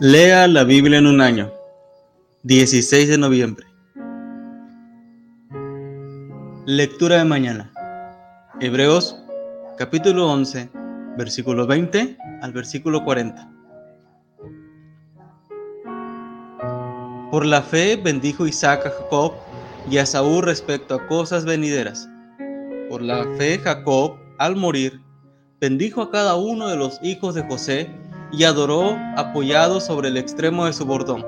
[0.00, 1.52] Lea la Biblia en un año.
[2.42, 3.64] 16 de noviembre.
[6.66, 7.72] Lectura de mañana.
[8.60, 9.16] Hebreos
[9.78, 10.68] capítulo 11,
[11.16, 13.48] versículo 20 al versículo 40.
[17.30, 19.34] Por la fe bendijo Isaac a Jacob
[19.88, 22.08] y a Saúl respecto a cosas venideras.
[22.88, 25.00] Por la fe Jacob, al morir,
[25.60, 27.88] bendijo a cada uno de los hijos de José
[28.36, 31.24] y adoró apoyado sobre el extremo de su bordón.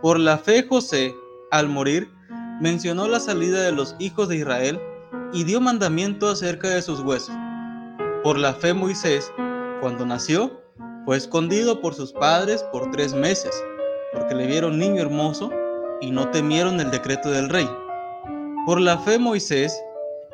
[0.00, 1.14] Por la fe José,
[1.50, 2.08] al morir,
[2.60, 4.80] mencionó la salida de los hijos de Israel
[5.32, 7.34] y dio mandamiento acerca de sus huesos.
[8.22, 9.32] Por la fe Moisés,
[9.80, 10.60] cuando nació,
[11.04, 13.52] fue escondido por sus padres por tres meses,
[14.12, 15.50] porque le vieron niño hermoso
[16.00, 17.68] y no temieron el decreto del rey.
[18.66, 19.76] Por la fe Moisés,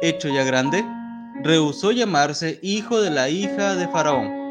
[0.02, 0.84] hecho ya grande,
[1.42, 4.45] rehusó llamarse hijo de la hija de Faraón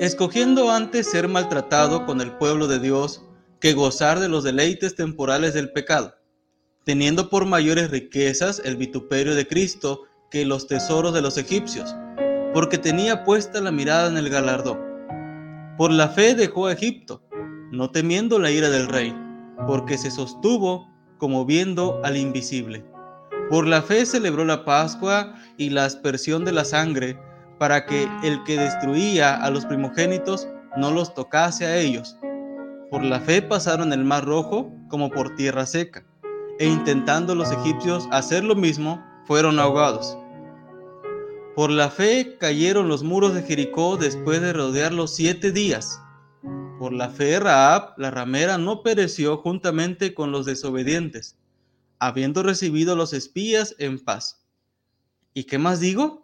[0.00, 3.24] escogiendo antes ser maltratado con el pueblo de Dios
[3.60, 6.14] que gozar de los deleites temporales del pecado,
[6.84, 11.94] teniendo por mayores riquezas el vituperio de Cristo que los tesoros de los egipcios,
[12.52, 14.78] porque tenía puesta la mirada en el galardón.
[15.78, 17.22] Por la fe dejó a Egipto,
[17.70, 19.16] no temiendo la ira del rey,
[19.66, 22.84] porque se sostuvo como viendo al invisible.
[23.48, 27.18] Por la fe celebró la Pascua y la aspersión de la sangre,
[27.64, 32.14] para que el que destruía a los primogénitos no los tocase a ellos.
[32.90, 36.04] Por la fe pasaron el mar rojo como por tierra seca,
[36.58, 40.18] e intentando los egipcios hacer lo mismo, fueron ahogados.
[41.56, 45.98] Por la fe cayeron los muros de Jericó después de rodearlos siete días.
[46.78, 51.38] Por la fe Raab, la ramera, no pereció juntamente con los desobedientes,
[51.98, 54.44] habiendo recibido los espías en paz.
[55.32, 56.23] ¿Y qué más digo?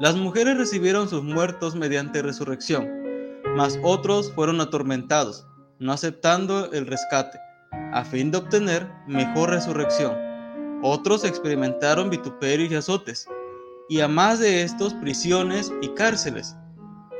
[0.00, 2.88] las mujeres recibieron sus muertos mediante resurrección,
[3.56, 5.44] mas otros fueron atormentados,
[5.80, 7.38] no aceptando el rescate,
[7.92, 10.16] a fin de obtener mejor resurrección.
[10.82, 13.26] Otros experimentaron vituperios y azotes,
[13.88, 16.54] y a más de estos prisiones y cárceles.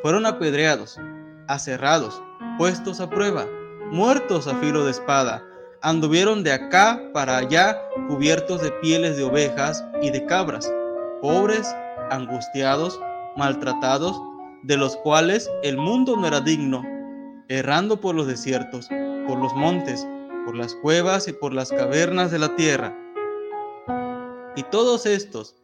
[0.03, 1.01] Fueron apedreados,
[1.49, 2.23] aserrados,
[2.59, 3.47] puestos a prueba,
[3.91, 5.45] muertos a filo de espada,
[5.83, 10.73] anduvieron de acá para allá cubiertos de pieles de ovejas y de cabras,
[11.21, 11.75] pobres
[12.11, 13.01] angustiados,
[13.37, 14.21] maltratados,
[14.63, 16.83] de los cuales el mundo no era digno,
[17.49, 18.89] errando por los desiertos,
[19.27, 20.07] por los montes,
[20.45, 22.97] por las cuevas y por las cavernas de la tierra.
[24.57, 25.55] Y todos estos,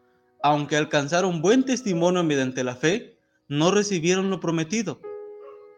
[0.43, 3.19] aunque alcanzaron buen testimonio mediante la fe,
[3.49, 5.01] no recibieron lo prometido,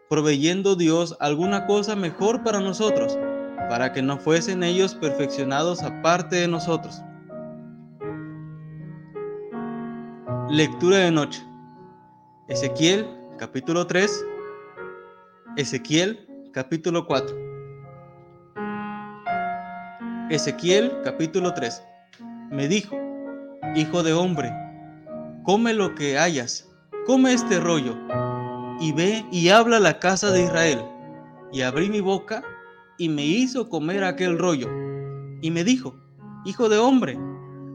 [0.09, 3.17] proveyendo Dios alguna cosa mejor para nosotros,
[3.69, 7.01] para que no fuesen ellos perfeccionados aparte de nosotros.
[10.49, 11.43] Lectura de noche.
[12.47, 13.05] Ezequiel
[13.37, 14.25] capítulo 3.
[15.57, 17.35] Ezequiel capítulo 4.
[20.29, 21.83] Ezequiel capítulo 3.
[22.49, 22.95] Me dijo,
[23.75, 24.53] Hijo de hombre,
[25.43, 26.73] come lo que hayas,
[27.05, 27.97] come este rollo,
[28.79, 30.81] y ve y habla la casa de Israel.
[31.51, 32.41] Y abrí mi boca
[32.97, 34.69] y me hizo comer aquel rollo.
[35.41, 35.99] Y me dijo,
[36.45, 37.19] Hijo de hombre,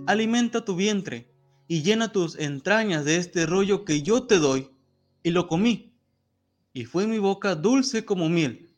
[0.06, 1.31] alimenta tu vientre
[1.69, 4.71] y llena tus entrañas de este rollo que yo te doy.
[5.23, 5.93] Y lo comí,
[6.73, 8.71] y fue mi boca dulce como miel.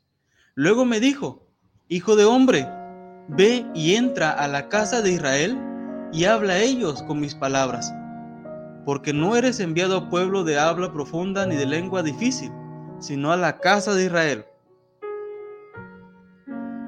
[0.55, 1.49] Luego me dijo,
[1.89, 2.67] Hijo de hombre,
[3.28, 5.59] ve y entra a la casa de Israel
[6.12, 7.93] y habla a ellos con mis palabras,
[8.85, 12.50] porque no eres enviado a pueblo de habla profunda ni de lengua difícil,
[13.00, 14.44] sino a la casa de Israel.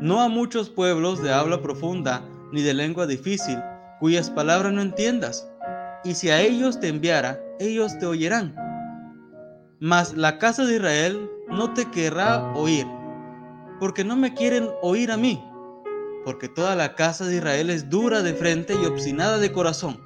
[0.01, 2.23] No a muchos pueblos de habla profunda
[2.53, 3.59] ni de lengua difícil,
[4.01, 5.51] cuyas palabras no entiendas
[6.07, 8.55] y si a ellos te enviara, ellos te oirán.
[9.81, 12.87] Mas la casa de Israel no te querrá oír,
[13.81, 15.43] porque no me quieren oír a mí,
[16.25, 20.01] porque toda la casa de Israel es dura de frente y obstinada de corazón.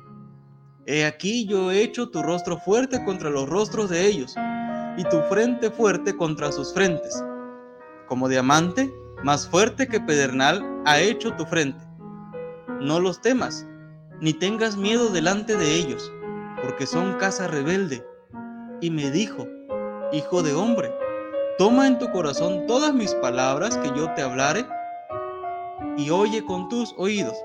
[0.86, 4.34] He aquí yo he hecho tu rostro fuerte contra los rostros de ellos,
[4.96, 7.22] y tu frente fuerte contra sus frentes.
[8.08, 8.92] Como diamante,
[9.22, 11.84] más fuerte que pedernal, ha hecho tu frente.
[12.80, 13.66] No los temas,
[14.20, 16.12] ni tengas miedo delante de ellos,
[16.62, 18.04] porque son casa rebelde.
[18.80, 19.48] Y me dijo,
[20.12, 20.92] hijo de hombre,
[21.58, 24.66] toma en tu corazón todas mis palabras que yo te hablare
[25.96, 27.36] y oye con tus oídos.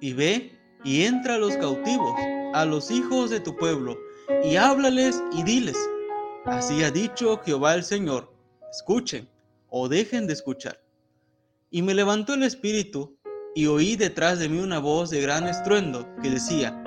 [0.00, 0.52] Y ve
[0.84, 2.14] y entra a los cautivos,
[2.54, 3.96] a los hijos de tu pueblo,
[4.44, 5.76] y háblales y diles,
[6.44, 8.32] así ha dicho Jehová el Señor,
[8.70, 9.28] escuchen
[9.68, 10.80] o dejen de escuchar.
[11.70, 13.15] Y me levantó el espíritu
[13.56, 16.78] y oí detrás de mí una voz de gran estruendo que decía,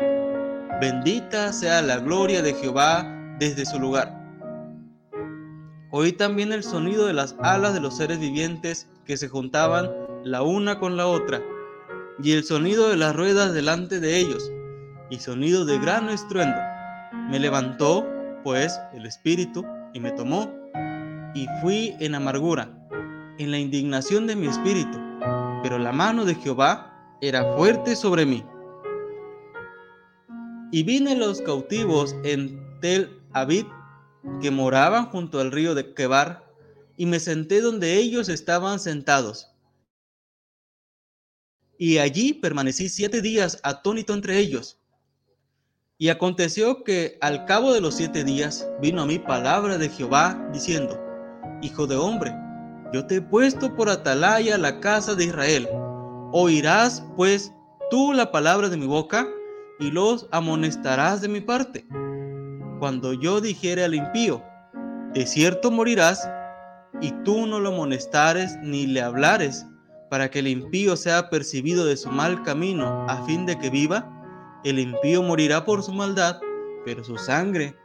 [0.80, 4.16] bendita sea la gloria de Jehová desde su lugar.
[5.90, 9.90] Oí también el sonido de las alas de los seres vivientes que se juntaban
[10.24, 11.42] la una con la otra,
[12.22, 14.52] y el sonido de las ruedas delante de ellos,
[15.10, 16.62] y sonido de gran estruendo.
[17.32, 18.06] Me levantó,
[18.44, 20.54] pues, el espíritu, y me tomó,
[21.34, 22.70] y fui en amargura,
[23.40, 25.09] en la indignación de mi espíritu,
[25.62, 28.46] pero la mano de Jehová era fuerte sobre mí.
[30.72, 33.68] Y vine los cautivos en Tel Aviv,
[34.42, 36.48] que moraban junto al río de Quebar,
[36.96, 39.52] y me senté donde ellos estaban sentados.
[41.78, 44.80] Y allí permanecí siete días atónito entre ellos.
[45.98, 50.50] Y aconteció que al cabo de los siete días vino a mí palabra de Jehová
[50.54, 51.02] diciendo,
[51.62, 52.34] Hijo de hombre,
[52.94, 55.68] yo te he puesto por atalaya la casa de Israel.
[56.32, 57.54] Oirás pues
[57.90, 59.28] tú la palabra de mi boca
[59.80, 61.88] y los amonestarás de mi parte.
[62.80, 64.44] Cuando yo dijere al impío,
[65.14, 66.30] de cierto morirás,
[67.02, 69.66] y tú no lo amonestares ni le hablares,
[70.10, 74.10] para que el impío sea percibido de su mal camino, a fin de que viva,
[74.64, 76.40] el impío morirá por su maldad,
[76.86, 77.76] pero su sangre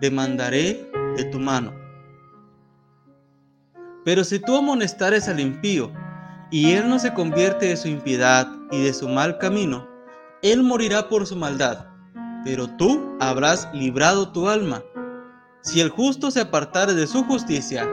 [0.00, 1.83] demandaré de tu mano.
[4.04, 5.90] Pero si tú amonestares al impío,
[6.50, 9.88] y él no se convierte de su impiedad y de su mal camino,
[10.42, 11.86] él morirá por su maldad,
[12.44, 14.82] pero tú habrás librado tu alma.
[15.62, 17.88] Si el justo se apartare de su justicia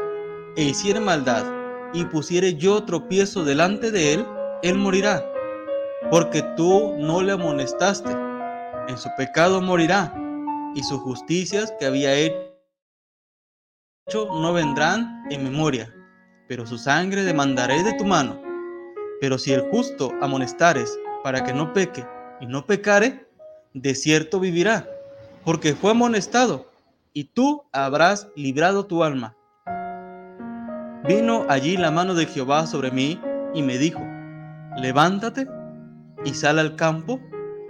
[0.58, 1.46] e hiciere maldad,
[1.94, 4.26] y pusiere yo tropiezo delante de él,
[4.64, 5.26] él morirá,
[6.10, 8.12] porque tú no le amonestaste.
[8.88, 10.14] En su pecado morirá,
[10.76, 12.38] y sus justicias que había hecho
[14.14, 15.94] no vendrán en memoria,
[16.52, 18.38] pero su sangre demandaré de tu mano.
[19.22, 22.06] Pero si el justo amonestares para que no peque,
[22.42, 23.26] y no pecare,
[23.74, 24.86] de cierto vivirá,
[25.46, 26.70] porque fue amonestado,
[27.14, 29.34] y tú habrás librado tu alma.
[31.08, 33.18] Vino allí la mano de Jehová sobre mí,
[33.54, 34.06] y me dijo,
[34.76, 35.48] levántate
[36.26, 37.22] y sal al campo,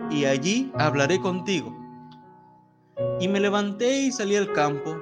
[0.10, 1.72] y allí hablaré contigo.
[3.20, 5.00] Y me levanté y salí al campo,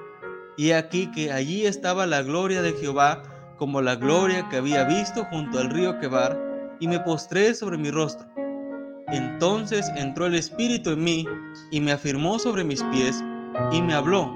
[0.57, 3.23] y aquí que allí estaba la gloria de Jehová,
[3.59, 7.91] como la gloria que había visto junto al río Quebar, y me postré sobre mi
[7.91, 8.25] rostro.
[9.09, 11.25] Entonces entró el Espíritu en mí
[11.69, 13.21] y me afirmó sobre mis pies
[13.71, 14.33] y me habló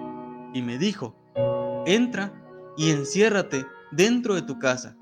[0.53, 1.15] y me dijo,
[1.85, 2.33] entra
[2.77, 4.97] y enciérrate dentro de tu casa.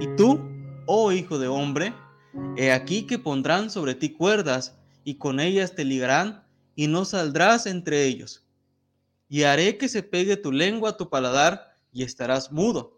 [0.00, 0.40] Y tú,
[0.86, 1.92] oh hijo de hombre,
[2.56, 6.44] he aquí que pondrán sobre ti cuerdas y con ellas te ligarán
[6.74, 8.46] y no saldrás entre ellos.
[9.28, 12.95] Y haré que se pegue tu lengua a tu paladar y estarás mudo,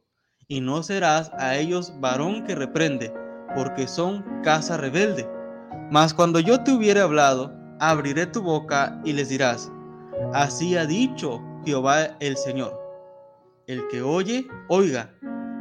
[0.49, 3.13] y no serás a ellos varón que reprende,
[3.55, 5.29] porque son casa rebelde
[5.91, 7.51] mas cuando yo te hubiere hablado,
[7.81, 9.73] abriré tu boca y les dirás,
[10.35, 12.79] así ha dicho Jehová el Señor.
[13.67, 15.11] El que oye, oiga,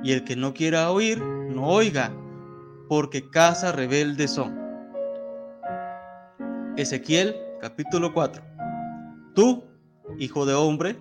[0.03, 2.12] y el que no quiera oír, no oiga,
[2.89, 4.58] porque casa rebelde son.
[6.75, 8.44] Ezequiel capítulo 4.
[9.34, 9.63] Tú,
[10.20, 10.98] hijo de hombre,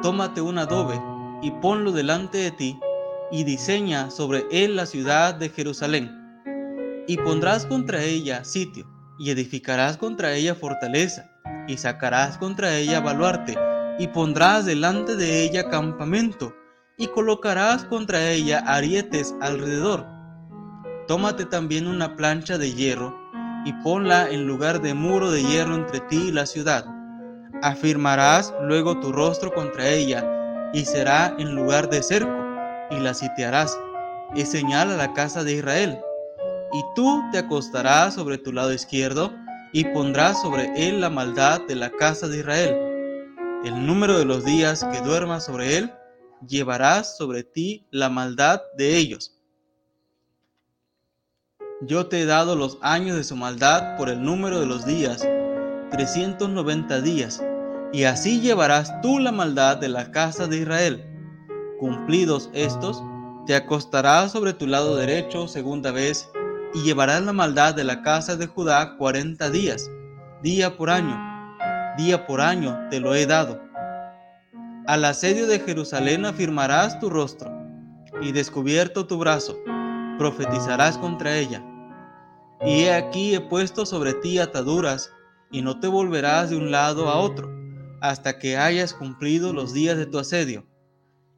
[0.00, 1.00] tómate un adobe
[1.42, 2.80] y ponlo delante de ti,
[3.32, 6.20] y diseña sobre él la ciudad de Jerusalén
[7.10, 8.86] y pondrás contra ella sitio,
[9.18, 11.28] y edificarás contra ella fortaleza,
[11.66, 13.58] y sacarás contra ella baluarte,
[13.98, 16.54] y pondrás delante de ella campamento,
[16.96, 20.06] y colocarás contra ella arietes alrededor.
[21.08, 23.18] Tómate también una plancha de hierro,
[23.64, 26.84] y ponla en lugar de muro de hierro entre ti y la ciudad.
[27.60, 30.24] Afirmarás luego tu rostro contra ella,
[30.72, 32.39] y será en lugar de cerco,
[32.90, 33.78] y la sitiarás.
[34.34, 35.98] Es señal a la casa de Israel
[36.72, 39.32] y tú te acostarás sobre tu lado izquierdo
[39.72, 42.76] y pondrás sobre él la maldad de la casa de Israel.
[43.64, 45.92] El número de los días que duermas sobre él,
[46.46, 49.36] llevarás sobre ti la maldad de ellos.
[51.82, 55.26] Yo te he dado los años de su maldad por el número de los días,
[55.90, 57.42] 390 días,
[57.92, 61.09] y así llevarás tú la maldad de la casa de Israel.
[61.80, 63.02] Cumplidos estos,
[63.46, 66.28] te acostarás sobre tu lado derecho segunda vez
[66.74, 69.90] y llevarás la maldad de la casa de Judá cuarenta días,
[70.42, 71.18] día por año,
[71.96, 73.58] día por año te lo he dado,
[74.86, 77.50] Al asedio de Jerusalén afirmarás tu rostro,
[78.20, 79.56] y descubierto tu brazo,
[80.18, 81.64] profetizarás contra ella.
[82.60, 85.10] Y he aquí he puesto sobre ti ataduras,
[85.50, 87.50] y no te volverás de un lado a otro,
[88.02, 90.66] hasta que hayas cumplido los días de tu asedio.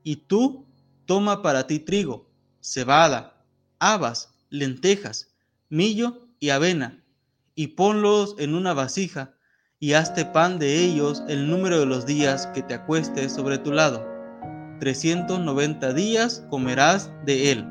[0.03, 0.67] Y tú
[1.07, 2.27] toma para ti trigo,
[2.61, 3.45] cebada,
[3.79, 5.29] habas, lentejas,
[5.69, 7.03] millo y avena,
[7.55, 9.35] y ponlos en una vasija,
[9.79, 13.73] y hazte pan de ellos el número de los días que te acuestes sobre tu
[13.73, 14.07] lado.
[14.79, 17.69] 390 días comerás de él.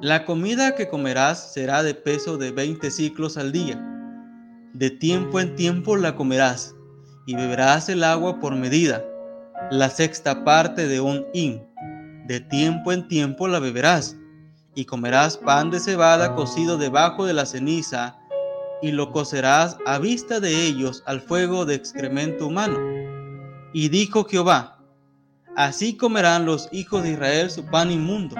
[0.00, 3.80] La comida que comerás será de peso de 20 ciclos al día.
[4.72, 6.74] De tiempo en tiempo la comerás,
[7.26, 9.04] y beberás el agua por medida,
[9.72, 11.66] la sexta parte de un hin.
[12.26, 14.18] De tiempo en tiempo la beberás,
[14.74, 18.18] y comerás pan de cebada cocido debajo de la ceniza,
[18.82, 22.78] y lo cocerás a vista de ellos al fuego de excremento humano.
[23.72, 24.78] Y dijo Jehová,
[25.56, 28.36] así comerán los hijos de Israel su pan inmundo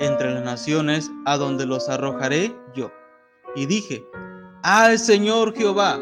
[0.00, 2.92] entre las naciones a donde los arrojaré yo.
[3.56, 4.04] Y dije,
[4.62, 5.98] ¡Ay Señor Jehová!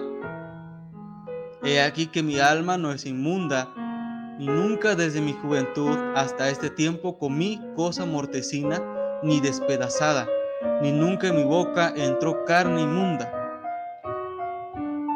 [1.63, 3.73] He aquí que mi alma no es inmunda,
[4.39, 8.83] nunca desde mi juventud hasta este tiempo comí cosa mortecina
[9.23, 10.29] ni despedazada,
[10.83, 13.33] ni nunca en mi boca entró carne inmunda.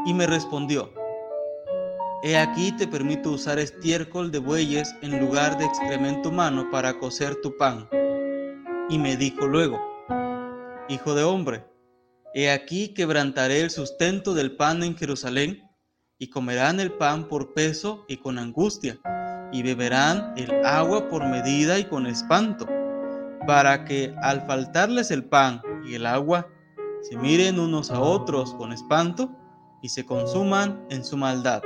[0.06, 0.92] Y me respondió,
[2.22, 7.36] He aquí te permito usar estiércol de bueyes en lugar de excremento humano para cocer
[7.42, 7.88] tu pan
[8.90, 9.80] y me dijo luego,
[10.88, 11.64] Hijo de hombre,
[12.34, 15.62] he aquí quebrantaré el sustento del pan en Jerusalén,
[16.20, 19.00] y comerán el pan por peso y con angustia,
[19.52, 22.66] y beberán el agua por medida y con espanto,
[23.46, 26.46] para que al faltarles el pan y el agua,
[27.00, 29.30] se miren unos a otros con espanto
[29.80, 31.62] y se consuman en su maldad.